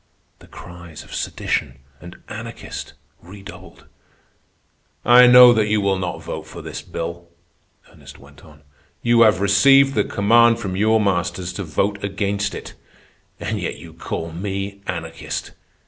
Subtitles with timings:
[0.39, 3.85] The cries of "Sedition!" and "Anarchist!" redoubled.
[5.05, 7.27] "I know that you will not vote for this bill,"
[7.87, 8.63] Ernest went on.
[9.03, 12.73] "You have received the command from your masters to vote against it.
[13.39, 15.51] And yet you call me anarchist.